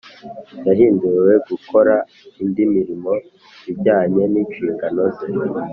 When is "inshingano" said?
4.41-5.01